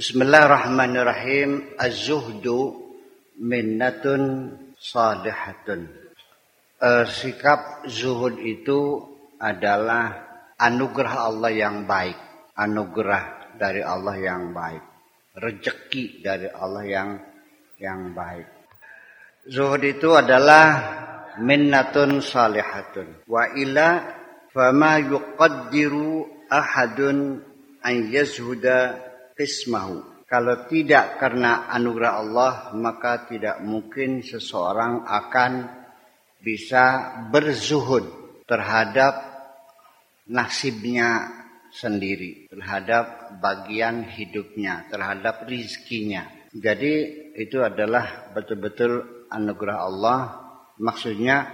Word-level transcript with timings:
Bismillahirrahmanirrahim. 0.00 1.76
Az-zuhdu 1.76 2.72
minnatun 3.36 4.48
salihatun. 4.80 5.92
Uh, 6.80 7.04
sikap 7.04 7.84
zuhud 7.84 8.40
itu 8.40 9.04
adalah 9.36 10.24
anugerah 10.56 11.28
Allah 11.28 11.52
yang 11.52 11.84
baik. 11.84 12.16
Anugerah 12.56 13.52
dari 13.60 13.84
Allah 13.84 14.16
yang 14.16 14.56
baik. 14.56 14.80
Rezeki 15.36 16.24
dari 16.24 16.48
Allah 16.48 16.84
yang 16.88 17.10
yang 17.76 18.16
baik. 18.16 18.48
Zuhud 19.52 19.84
itu 19.84 20.16
adalah 20.16 20.64
minnatun 21.44 22.24
salihatun. 22.24 23.28
Wa 23.28 23.52
ila 23.52 24.00
fama 24.48 24.96
yuqaddiru 24.96 26.24
ahadun 26.48 27.44
an 27.84 27.96
yazhuda 28.08 29.09
qismahu. 29.40 30.28
Kalau 30.28 30.68
tidak 30.68 31.16
karena 31.16 31.66
anugerah 31.72 32.12
Allah, 32.20 32.52
maka 32.76 33.24
tidak 33.24 33.64
mungkin 33.64 34.20
seseorang 34.20 35.08
akan 35.08 35.52
bisa 36.38 37.16
berzuhud 37.32 38.04
terhadap 38.44 39.16
nasibnya 40.30 41.40
sendiri, 41.72 42.46
terhadap 42.52 43.38
bagian 43.42 44.06
hidupnya, 44.06 44.86
terhadap 44.92 45.48
rizkinya. 45.48 46.28
Jadi 46.54 46.92
itu 47.34 47.58
adalah 47.62 48.30
betul-betul 48.30 49.26
anugerah 49.30 49.78
Allah. 49.82 50.20
Maksudnya 50.78 51.46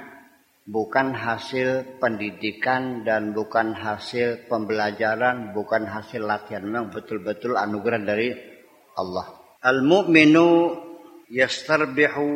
bukan 0.67 1.15
hasil 1.15 1.99
pendidikan 2.03 3.07
dan 3.07 3.31
bukan 3.31 3.73
hasil 3.73 4.51
pembelajaran, 4.51 5.55
bukan 5.55 5.87
hasil 5.87 6.27
latihan, 6.27 6.67
memang 6.67 6.91
betul-betul 6.91 7.55
anugerah 7.55 8.03
dari 8.03 8.35
Allah. 8.99 9.31
Al-mu'minu 9.63 10.75
yastarbihu 11.31 12.27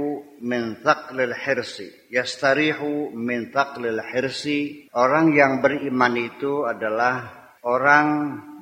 min 0.46 0.78
thaqlil 0.80 1.34
hirsi. 1.34 1.90
Yastarihu 2.14 3.10
min 3.14 3.50
thaqlil 3.50 3.98
hirsi. 3.98 4.86
Orang 4.94 5.34
yang 5.34 5.58
beriman 5.58 6.14
itu 6.14 6.64
adalah 6.66 7.34
orang 7.66 8.08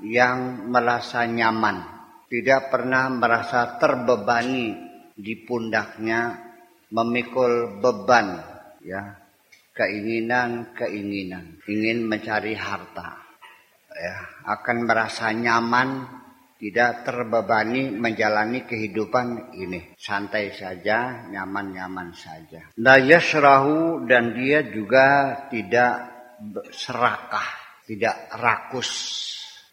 yang 0.09 0.69
merasa 0.73 1.29
nyaman. 1.29 2.01
Tidak 2.29 2.69
pernah 2.69 3.09
merasa 3.09 3.81
terbebani 3.81 4.77
di 5.17 5.35
pundaknya 5.49 6.37
memikul 6.93 7.81
beban 7.81 8.41
ya 8.85 9.28
keinginan-keinginan, 9.79 11.63
ingin 11.71 12.03
mencari 12.03 12.59
harta. 12.59 13.23
Ya, 13.95 14.17
akan 14.59 14.91
merasa 14.91 15.31
nyaman, 15.31 16.07
tidak 16.59 17.07
terbebani 17.07 17.95
menjalani 17.95 18.67
kehidupan 18.67 19.55
ini. 19.55 19.95
Santai 19.95 20.51
saja, 20.51 21.31
nyaman-nyaman 21.31 22.11
saja. 22.19 22.75
La 22.83 22.99
yashrahu 22.99 24.03
dan 24.11 24.35
dia 24.35 24.67
juga 24.67 25.39
tidak 25.47 25.95
serakah, 26.75 27.49
tidak 27.87 28.35
rakus. 28.35 28.91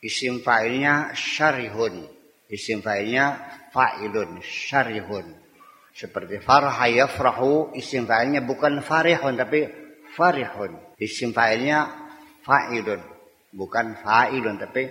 Isim 0.06 0.46
fa'ilnya 0.46 1.18
syarihun. 1.18 2.06
Isim 2.46 2.86
fa'ilnya 2.86 3.26
fa'ilun, 3.74 4.38
syarihun. 4.46 5.26
Seperti 5.96 6.38
farha 6.44 6.86
yafrahu, 6.86 7.74
isim 7.74 8.06
fa'ilnya 8.06 8.46
bukan 8.46 8.86
farihun 8.86 9.34
tapi 9.40 9.85
farihun. 10.16 10.96
Isim 10.96 11.36
fa'ilnya 11.36 11.92
fa'ilun. 12.48 13.02
Bukan 13.52 14.00
fa'ilun 14.00 14.56
tapi 14.56 14.84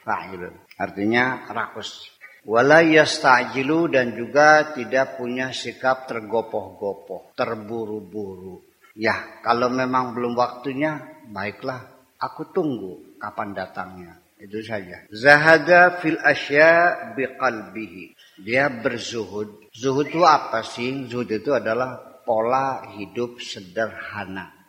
fa'ilun. 0.00 0.54
Artinya 0.80 1.46
rakus. 1.52 2.08
Wala 2.48 2.80
yastajilu 2.80 3.92
dan 3.92 4.16
juga 4.16 4.72
tidak 4.72 5.20
punya 5.20 5.52
sikap 5.52 6.08
tergopoh-gopoh, 6.08 7.36
terburu-buru. 7.36 8.64
Ya, 8.96 9.44
kalau 9.44 9.68
memang 9.68 10.16
belum 10.16 10.32
waktunya, 10.40 11.20
baiklah, 11.28 11.84
aku 12.16 12.48
tunggu 12.48 13.20
kapan 13.20 13.52
datangnya. 13.52 14.16
Itu 14.40 14.64
saja. 14.64 15.04
Zahada 15.12 16.00
fil 16.00 16.16
asya 16.16 17.12
biqalbihi. 17.12 18.40
Dia 18.40 18.72
berzuhud. 18.72 19.68
Zuhud 19.68 20.08
itu 20.08 20.24
apa 20.24 20.64
sih? 20.64 21.04
Zuhud 21.12 21.28
itu 21.28 21.52
adalah 21.52 22.24
pola 22.24 22.88
hidup 22.96 23.36
sederhana 23.36 24.59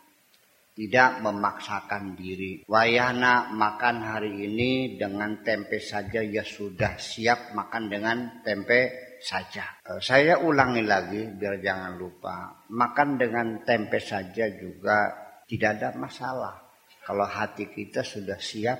tidak 0.72 1.20
memaksakan 1.20 2.16
diri. 2.16 2.64
Wayana 2.64 3.52
makan 3.52 3.96
hari 4.00 4.48
ini 4.48 4.96
dengan 4.96 5.44
tempe 5.44 5.76
saja 5.76 6.24
ya 6.24 6.40
sudah 6.40 6.96
siap 6.96 7.52
makan 7.52 7.92
dengan 7.92 8.40
tempe 8.40 9.12
saja. 9.20 9.78
Eh, 9.84 10.00
saya 10.00 10.40
ulangi 10.40 10.82
lagi 10.82 11.22
biar 11.28 11.60
jangan 11.60 11.94
lupa. 12.00 12.66
Makan 12.72 13.08
dengan 13.20 13.62
tempe 13.62 14.00
saja 14.00 14.48
juga 14.48 15.12
tidak 15.46 15.70
ada 15.78 15.88
masalah. 15.94 16.54
Kalau 17.04 17.26
hati 17.26 17.68
kita 17.68 18.00
sudah 18.00 18.38
siap 18.38 18.78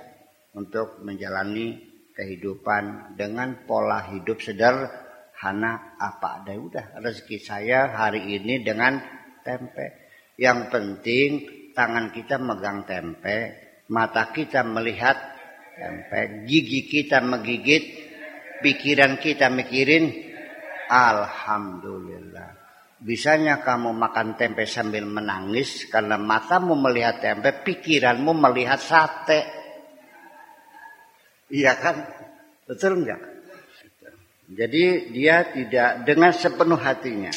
untuk 0.57 1.03
menjalani 1.05 1.93
kehidupan 2.13 3.17
dengan 3.17 3.65
pola 3.65 4.13
hidup 4.13 4.39
sederhana 4.39 5.97
apa 5.97 6.45
ada 6.45 6.53
udah 6.55 6.87
rezeki 7.03 7.39
saya 7.41 7.89
hari 7.93 8.37
ini 8.37 8.63
dengan 8.63 9.01
tempe. 9.43 10.01
Yang 10.39 10.61
penting 10.71 11.31
tangan 11.73 12.13
kita 12.15 12.39
megang 12.39 12.85
tempe, 12.87 13.37
mata 13.91 14.31
kita 14.31 14.65
melihat 14.65 15.17
tempe, 15.77 16.45
gigi 16.47 16.87
kita 16.87 17.21
menggigit, 17.25 17.85
pikiran 18.63 19.19
kita 19.19 19.49
mikirin, 19.51 20.13
Alhamdulillah. 20.93 22.61
Bisanya 23.03 23.59
kamu 23.67 23.99
makan 23.99 24.39
tempe 24.39 24.63
sambil 24.63 25.03
menangis 25.03 25.91
karena 25.91 26.15
matamu 26.15 26.79
melihat 26.79 27.19
tempe, 27.19 27.51
pikiranmu 27.51 28.31
melihat 28.31 28.79
sate. 28.79 29.43
Iya 31.51 31.75
kan? 31.81 31.97
Betul 32.69 33.03
enggak? 33.03 33.21
Jadi 34.53 35.11
dia 35.17 35.49
tidak 35.51 36.05
dengan 36.05 36.31
sepenuh 36.31 36.79
hatinya. 36.79 37.33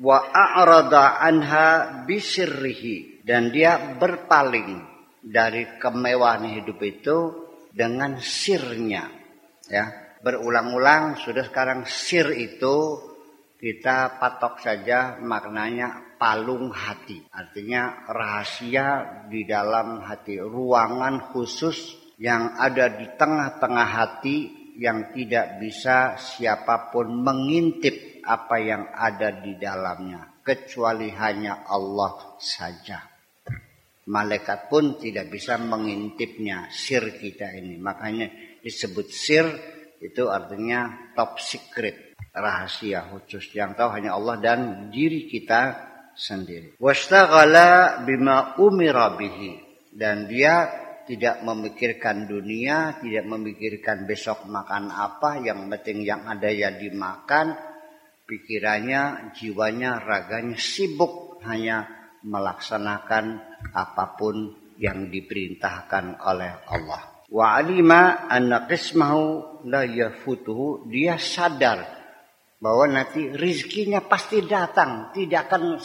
Wa 0.00 0.32
a'rada 0.32 1.20
anha 1.20 2.00
bisirrihi 2.08 3.09
dan 3.30 3.54
dia 3.54 3.94
berpaling 3.94 4.82
dari 5.22 5.78
kemewahan 5.78 6.50
hidup 6.50 6.82
itu 6.82 7.18
dengan 7.70 8.18
sirnya 8.18 9.06
ya. 9.70 9.86
Berulang-ulang 10.18 11.14
sudah 11.14 11.46
sekarang 11.46 11.86
sir 11.86 12.34
itu 12.34 12.98
kita 13.54 14.18
patok 14.18 14.58
saja 14.58 15.22
maknanya 15.22 16.18
palung 16.18 16.74
hati. 16.74 17.22
Artinya 17.30 18.02
rahasia 18.10 19.22
di 19.30 19.46
dalam 19.46 20.02
hati 20.02 20.42
ruangan 20.42 21.30
khusus 21.30 21.94
yang 22.18 22.58
ada 22.58 22.98
di 22.98 23.14
tengah-tengah 23.14 23.88
hati 23.94 24.38
yang 24.74 25.14
tidak 25.14 25.62
bisa 25.62 26.18
siapa 26.18 26.90
pun 26.90 27.14
mengintip 27.22 28.26
apa 28.26 28.58
yang 28.58 28.90
ada 28.90 29.38
di 29.38 29.54
dalamnya 29.54 30.42
kecuali 30.44 31.08
hanya 31.14 31.64
Allah 31.64 32.36
saja 32.36 33.09
malaikat 34.08 34.72
pun 34.72 34.96
tidak 34.96 35.28
bisa 35.28 35.60
mengintipnya 35.60 36.72
sir 36.72 37.12
kita 37.18 37.52
ini. 37.58 37.76
Makanya 37.76 38.30
disebut 38.64 39.06
sir 39.12 39.44
itu 40.00 40.24
artinya 40.32 41.12
top 41.12 41.36
secret, 41.36 42.16
rahasia 42.32 43.04
khusus 43.12 43.52
yang 43.52 43.76
tahu 43.76 43.92
hanya 43.92 44.16
Allah 44.16 44.40
dan 44.40 44.88
diri 44.88 45.28
kita 45.28 45.90
sendiri. 46.16 46.80
Wastaghala 46.80 48.00
bima 48.08 48.56
umira 48.56 49.12
bihi 49.12 49.60
dan 49.92 50.24
dia 50.24 50.80
tidak 51.04 51.42
memikirkan 51.42 52.30
dunia, 52.30 53.02
tidak 53.02 53.26
memikirkan 53.26 54.06
besok 54.06 54.46
makan 54.46 54.94
apa, 54.94 55.42
yang 55.42 55.66
penting 55.66 56.06
yang 56.06 56.22
ada 56.22 56.46
ya 56.46 56.70
dimakan, 56.70 57.58
pikirannya, 58.30 59.34
jiwanya, 59.34 59.98
raganya 59.98 60.54
sibuk 60.54 61.42
hanya 61.42 61.99
melaksanakan 62.24 63.24
apa 63.72 64.04
pun 64.16 64.52
yang 64.80 65.12
diperintahkan 65.12 66.24
oleh 66.24 66.52
Allah. 66.72 67.24
Wa 67.30 67.60
alima 67.60 68.26
anna 68.26 68.66
qismahu 68.66 69.62
la 69.68 69.86
yafutuhu 69.86 70.88
dia 70.90 71.14
sadar 71.20 72.00
bahwa 72.60 72.84
nanti 72.90 73.30
rizkinya 73.32 74.04
pasti 74.04 74.44
datang, 74.44 75.14
tidak 75.14 75.48
akan 75.48 75.78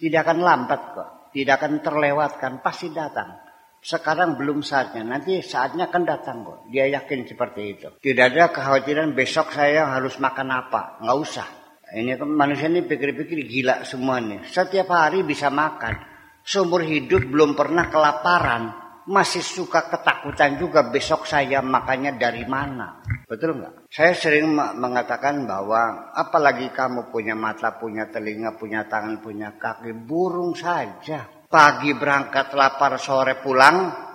tidak 0.00 0.20
akan 0.26 0.38
lambat 0.40 0.80
kok, 0.96 1.10
tidak 1.34 1.54
akan 1.60 1.72
terlewatkan, 1.84 2.52
pasti 2.64 2.90
datang. 2.90 3.38
Sekarang 3.82 4.38
belum 4.38 4.62
saatnya, 4.62 5.02
nanti 5.02 5.42
saatnya 5.42 5.90
akan 5.90 6.02
datang 6.06 6.46
kok. 6.46 6.70
Dia 6.70 6.86
yakin 6.86 7.26
seperti 7.26 7.62
itu. 7.66 7.88
Tidak 7.98 8.26
ada 8.30 8.54
kekhawatiran 8.54 9.10
besok 9.10 9.50
saya 9.50 9.90
harus 9.90 10.22
makan 10.22 10.48
apa, 10.54 11.02
nggak 11.02 11.18
usah. 11.18 11.48
Ini 11.92 12.16
kan 12.16 12.24
manusia 12.32 12.72
ini 12.72 12.88
pikir-pikir 12.88 13.44
gila 13.44 13.84
semua 13.84 14.16
nih. 14.16 14.48
Setiap 14.48 14.88
hari 14.88 15.20
bisa 15.28 15.52
makan. 15.52 15.92
Seumur 16.40 16.80
hidup 16.80 17.28
belum 17.28 17.52
pernah 17.52 17.92
kelaparan. 17.92 18.80
Masih 19.02 19.42
suka 19.44 19.92
ketakutan 19.92 20.56
juga 20.56 20.88
besok 20.88 21.28
saya 21.28 21.60
makannya 21.60 22.16
dari 22.16 22.48
mana. 22.48 23.02
Betul 23.28 23.60
nggak? 23.60 23.92
Saya 23.92 24.14
sering 24.16 24.56
mengatakan 24.56 25.44
bahwa 25.44 26.14
apalagi 26.16 26.72
kamu 26.72 27.12
punya 27.12 27.36
mata, 27.36 27.76
punya 27.76 28.08
telinga, 28.08 28.56
punya 28.56 28.88
tangan, 28.88 29.20
punya 29.20 29.58
kaki, 29.58 29.92
burung 29.92 30.56
saja. 30.56 31.28
Pagi 31.50 31.92
berangkat 31.92 32.56
lapar, 32.56 32.96
sore 32.96 33.36
pulang. 33.36 34.11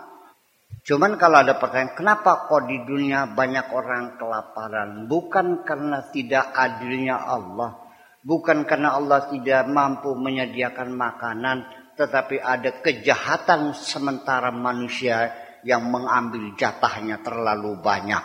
Cuman 0.88 1.20
kalau 1.20 1.44
ada 1.44 1.60
pertanyaan, 1.60 2.00
kenapa 2.00 2.48
kok 2.48 2.64
di 2.64 2.80
dunia 2.88 3.28
banyak 3.36 3.76
orang 3.76 4.16
kelaparan? 4.16 5.04
Bukan 5.12 5.68
karena 5.68 6.00
tidak 6.16 6.56
adilnya 6.56 7.28
Allah. 7.28 7.76
Bukan 8.24 8.64
karena 8.64 8.96
Allah 8.96 9.28
tidak 9.28 9.68
mampu 9.68 10.16
menyediakan 10.16 10.96
makanan. 10.96 11.68
Tetapi 12.00 12.40
ada 12.40 12.80
kejahatan 12.80 13.76
sementara 13.76 14.48
manusia 14.56 15.36
yang 15.68 15.92
mengambil 15.92 16.56
jatahnya 16.56 17.20
terlalu 17.20 17.76
banyak. 17.84 18.24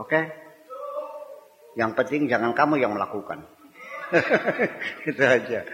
Oke? 0.00 0.08
Okay? 0.08 0.24
Yang 1.76 1.90
penting 2.00 2.32
jangan 2.32 2.56
kamu 2.56 2.80
yang 2.80 2.96
melakukan. 2.96 3.44
Itu 5.08 5.20
aja. 5.20 5.68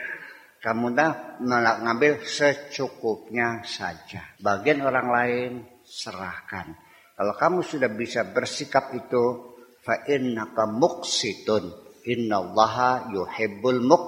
Kamu 0.65 0.97
dah 0.97 1.45
mengambil 1.45 2.25
secukupnya 2.25 3.61
saja. 3.69 4.33
Bagian 4.41 4.81
orang 4.81 5.09
lain 5.13 5.51
serahkan. 5.85 6.73
Kalau 7.13 7.37
kamu 7.37 7.61
sudah 7.61 7.93
bisa 7.93 8.25
bersikap 8.33 8.89
itu, 8.97 9.53
fa 9.85 10.09
innaka 10.09 10.65
muqsitun. 10.65 11.69
Innallaha 12.09 13.13
yuhibbul 13.13 13.85
muq. 13.85 14.05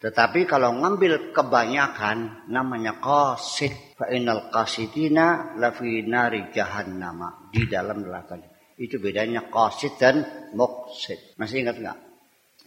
Tetapi 0.00 0.48
kalau 0.48 0.72
ngambil 0.72 1.36
kebanyakan 1.36 2.48
namanya 2.48 2.96
qasid. 2.96 3.76
Fa 3.92 4.08
innal 4.08 4.48
qasidina 4.48 5.52
lafi 5.60 6.00
nari 6.08 6.48
jahannama. 6.48 7.52
Di 7.52 7.68
dalam 7.68 8.08
neraka. 8.08 8.40
Itu 8.80 9.04
bedanya 9.04 9.52
qasid 9.52 10.00
dan 10.00 10.24
muqsid. 10.56 11.36
Masih 11.36 11.60
ingat 11.60 11.76
enggak? 11.76 12.07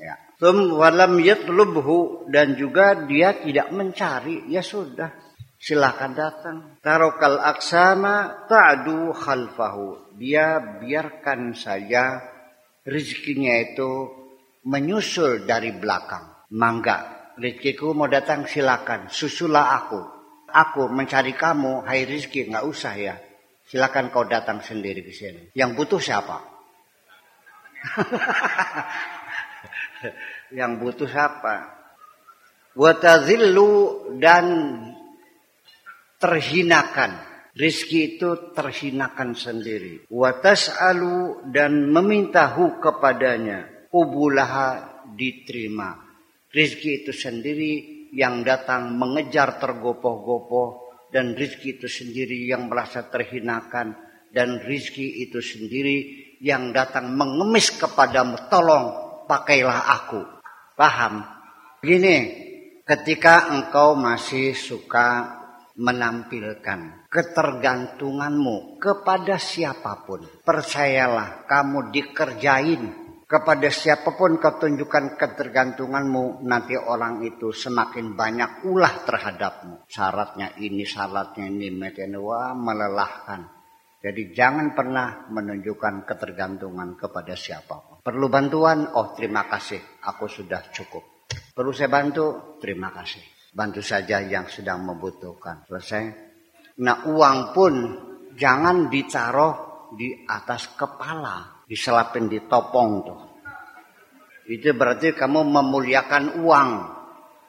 Ya. 0.02 0.18
Tum 0.42 0.82
walam 0.82 1.22
yatlubhu 1.22 2.26
dan 2.34 2.58
juga 2.58 3.06
dia 3.06 3.38
tidak 3.38 3.70
mencari, 3.70 4.50
ya 4.50 4.66
sudah. 4.66 5.14
Silahkan 5.62 6.18
datang. 6.18 6.82
Tarokal 6.82 7.38
aksama 7.38 8.50
ta'du 8.50 9.14
khalfahu. 9.14 10.18
Dia 10.18 10.58
biarkan 10.82 11.54
saja 11.54 12.18
rezekinya 12.82 13.54
itu 13.62 14.10
menyusul 14.66 15.46
dari 15.46 15.70
belakang. 15.70 16.50
Mangga, 16.58 17.30
rezekiku 17.38 17.94
mau 17.94 18.10
datang 18.10 18.50
silakan, 18.50 19.06
susulah 19.14 19.86
aku. 19.86 20.02
Aku 20.50 20.90
mencari 20.90 21.38
kamu, 21.38 21.86
hai 21.86 22.10
rezeki, 22.10 22.50
nggak 22.50 22.66
usah 22.66 22.94
ya. 22.98 23.16
Silakan 23.70 24.10
kau 24.10 24.26
datang 24.26 24.66
sendiri 24.66 25.06
ke 25.06 25.14
sini. 25.14 25.54
Yang 25.54 25.78
butuh 25.78 26.02
siapa? 26.02 26.38
yang 30.60 30.82
butuh 30.82 31.08
siapa? 31.08 31.82
Watazillu 32.76 33.72
dan 34.20 34.46
terhinakan. 36.22 37.32
Rizki 37.52 38.16
itu 38.16 38.56
terhinakan 38.56 39.36
sendiri. 39.36 40.08
Watas'alu 40.08 41.52
dan 41.52 41.92
memintahu 41.92 42.80
kepadanya. 42.80 43.92
Ubulaha 43.92 45.04
diterima. 45.12 46.00
Rizki 46.48 47.04
itu 47.04 47.12
sendiri 47.12 48.08
yang 48.16 48.48
datang 48.48 48.96
mengejar 48.96 49.60
tergopoh-gopoh. 49.60 50.88
Dan 51.12 51.36
rizki 51.36 51.76
itu 51.76 51.92
sendiri 51.92 52.48
yang 52.48 52.72
merasa 52.72 53.04
terhinakan. 53.12 54.00
Dan 54.32 54.64
rizki 54.64 55.28
itu 55.28 55.44
sendiri 55.44 56.32
yang 56.40 56.72
datang 56.72 57.12
mengemis 57.12 57.76
kepadamu. 57.76 58.48
Tolong 58.48 59.11
pakailah 59.32 59.88
aku. 59.96 60.20
Paham? 60.76 61.24
Gini, 61.80 62.18
ketika 62.84 63.56
engkau 63.56 63.96
masih 63.96 64.52
suka 64.52 65.40
menampilkan 65.80 67.08
ketergantunganmu 67.08 68.76
kepada 68.76 69.40
siapa 69.40 70.04
pun. 70.04 70.28
Percayalah 70.44 71.48
kamu 71.48 71.96
dikerjain 71.96 72.84
kepada 73.24 73.72
siapa 73.72 74.12
pun 74.20 74.36
kau 74.36 74.60
tunjukkan 74.60 75.16
ketergantunganmu 75.16 76.44
nanti 76.44 76.76
orang 76.76 77.24
itu 77.24 77.56
semakin 77.56 78.20
banyak 78.20 78.68
ulah 78.68 79.08
terhadapmu. 79.08 79.88
Syaratnya 79.88 80.60
ini, 80.60 80.84
syaratnya 80.84 81.48
ini, 81.48 81.72
wah 82.20 82.52
melelahkan. 82.52 83.48
Jadi 84.02 84.36
jangan 84.36 84.76
pernah 84.76 85.30
menunjukkan 85.32 86.04
ketergantungan 86.04 87.00
kepada 87.00 87.38
siapa 87.38 87.76
pun. 87.80 87.91
Perlu 88.02 88.34
bantuan? 88.34 88.90
Oh 88.98 89.14
terima 89.14 89.46
kasih, 89.46 90.02
aku 90.02 90.26
sudah 90.26 90.74
cukup. 90.74 91.30
Perlu 91.54 91.70
saya 91.70 91.86
bantu? 91.94 92.58
Terima 92.58 92.90
kasih. 92.90 93.22
Bantu 93.54 93.86
saja 93.86 94.18
yang 94.26 94.50
sedang 94.50 94.82
membutuhkan. 94.82 95.70
Selesai. 95.70 96.04
Nah 96.82 97.06
uang 97.06 97.54
pun 97.54 97.74
jangan 98.34 98.90
ditaruh 98.90 99.54
di 99.94 100.26
atas 100.26 100.74
kepala. 100.74 101.62
Diselapin 101.70 102.26
di 102.26 102.42
topong 102.50 102.92
tuh. 103.06 103.22
Itu 104.50 104.74
berarti 104.74 105.14
kamu 105.14 105.46
memuliakan 105.46 106.42
uang. 106.42 106.72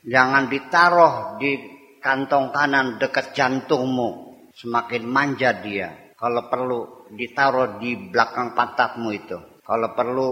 Jangan 0.04 0.44
ditaruh 0.52 1.40
di 1.40 1.56
kantong 1.96 2.52
kanan 2.52 3.00
dekat 3.00 3.32
jantungmu. 3.32 4.37
Semakin 4.52 5.02
manja 5.08 5.56
dia. 5.64 6.12
Kalau 6.12 6.46
perlu 6.52 7.08
ditaruh 7.08 7.81
di 7.81 7.96
belakang 8.12 8.52
pantatmu 8.52 9.10
itu. 9.16 9.51
Kalau 9.72 9.96
perlu 9.96 10.28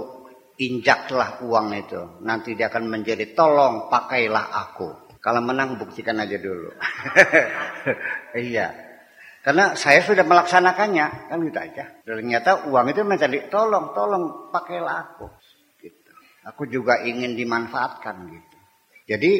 injaklah 0.60 1.40
uang 1.48 1.72
itu. 1.72 2.20
Nanti 2.28 2.52
dia 2.52 2.68
akan 2.68 2.92
menjadi 2.92 3.32
tolong 3.32 3.88
pakailah 3.88 4.52
aku. 4.52 5.16
Kalau 5.16 5.40
menang 5.40 5.80
buktikan 5.80 6.20
aja 6.20 6.36
dulu. 6.36 6.68
iya. 8.36 8.68
Karena 9.40 9.72
saya 9.72 10.04
sudah 10.04 10.28
melaksanakannya. 10.28 11.32
Kan 11.32 11.40
gitu 11.40 11.56
aja. 11.56 12.04
Ternyata 12.04 12.68
uang 12.68 12.92
itu 12.92 13.00
menjadi 13.00 13.48
tolong, 13.48 13.96
tolong 13.96 14.52
pakailah 14.52 14.96
aku. 15.08 15.32
Gitu. 15.80 16.12
Aku 16.44 16.68
juga 16.68 17.00
ingin 17.00 17.32
dimanfaatkan 17.32 18.28
gitu. 18.28 18.56
Jadi 19.08 19.32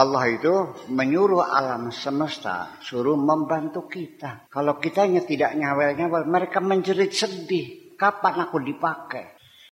Allah 0.00 0.24
itu 0.32 0.52
menyuruh 0.88 1.44
alam 1.44 1.92
semesta 1.92 2.80
suruh 2.80 3.20
membantu 3.20 3.84
kita. 3.84 4.48
Kalau 4.48 4.80
kitanya 4.80 5.20
tidak 5.28 5.52
nyawel-nyawel, 5.56 6.24
mereka 6.24 6.64
menjerit 6.64 7.12
sedih. 7.12 7.85
Kapan 7.96 8.44
aku 8.44 8.60
dipakai? 8.60 9.35